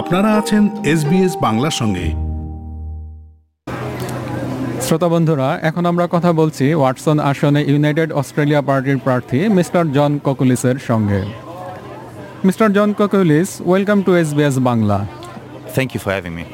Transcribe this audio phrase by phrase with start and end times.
[0.00, 2.06] আপনারা আছেন এসবিএস বাংলার সঙ্গে।
[4.86, 10.76] শ্রোতা বন্ধুরা এখন আমরা কথা বলছি ওয়াটসন আসনে ইউনাইটেড অস্ট্রেলিয়া পার্টির প্রার্থী মিস্টার জন ককুলিসের
[10.88, 11.20] সঙ্গে।
[12.46, 14.98] Mister John Kokkoulis welcome to SBS Bangla.
[15.74, 16.44] Thank you for having me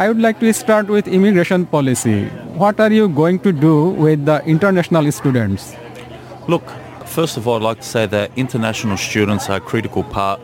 [0.00, 2.18] I would like to start with immigration policy
[2.60, 3.74] what are you going to do
[4.04, 5.64] with the international students
[6.52, 6.64] look
[7.18, 10.38] First of all, I'd like to say that international students are a critical part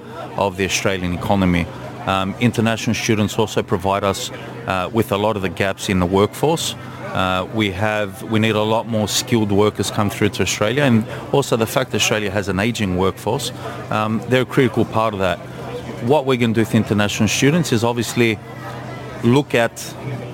[0.45, 1.63] of the Australian economy.
[2.07, 4.31] Um, international students also provide us
[4.67, 6.75] uh, with a lot of the gaps in the workforce.
[7.13, 11.05] Uh, we have we need a lot more skilled workers come through to Australia, and
[11.33, 13.53] also the fact that Australia has an aging workforce.
[13.91, 15.39] Um, they're a critical part of that.
[16.07, 18.39] What we're going to do with international students is obviously
[19.25, 19.77] look at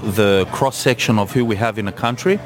[0.02, 2.38] the cross section of who we have in a country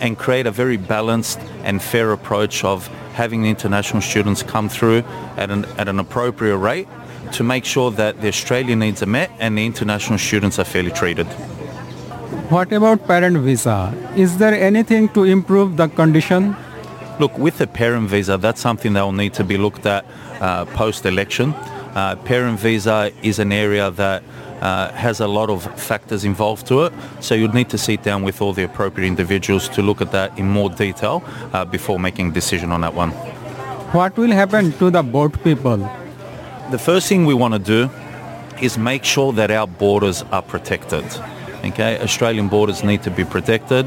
[0.00, 5.04] and create a very balanced and fair approach of having the international students come through
[5.36, 6.88] at an, at an appropriate rate
[7.32, 10.90] to make sure that the Australian needs are met and the international students are fairly
[10.90, 11.26] treated.
[12.50, 13.94] What about parent visa?
[14.16, 16.54] Is there anything to improve the condition?
[17.18, 20.04] Look, with the parent visa, that's something that will need to be looked at
[20.40, 21.54] uh, post-election.
[21.94, 24.22] Uh, parent visa is an area that
[24.60, 28.22] uh, has a lot of factors involved to it, so you'd need to sit down
[28.22, 31.22] with all the appropriate individuals to look at that in more detail
[31.52, 33.10] uh, before making a decision on that one.
[33.92, 35.88] What will happen to the boat people?
[36.72, 37.90] The first thing we want to do
[38.62, 41.04] is make sure that our borders are protected.
[41.66, 43.86] Okay, Australian borders need to be protected.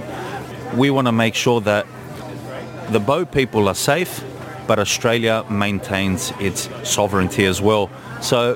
[0.75, 1.88] We want to make sure that
[2.91, 4.23] the boat people are safe,
[4.67, 7.89] but Australia maintains its sovereignty as well.
[8.22, 8.56] So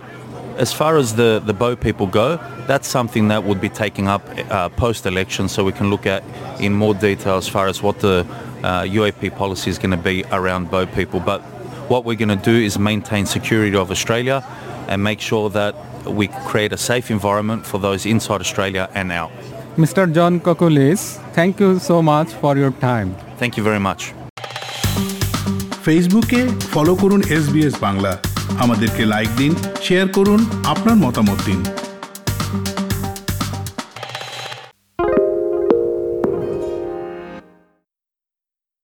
[0.58, 4.22] as far as the, the boat people go, that's something that would be taken up
[4.52, 6.24] uh, post-election so we can look at
[6.62, 8.28] in more detail as far as what the
[8.62, 11.20] uh, UAP policy is going to be around boat people.
[11.20, 11.42] But
[11.89, 14.39] what we're going to do is maintain security of Australia
[14.89, 15.73] and make sure that
[16.19, 19.31] we create a safe environment for those inside Australia and out.
[19.77, 20.03] Mr.
[20.13, 21.01] John Kokulis,
[21.35, 23.09] thank you so much for your time.
[23.39, 24.03] Thank you very much.
[25.85, 26.41] ফেসবুকে
[26.73, 28.13] follow করুন SBS Bangla
[28.65, 29.53] আমাদেরকে like দিন
[29.87, 30.41] share করুন
[30.73, 31.61] আপনার মতামত দিন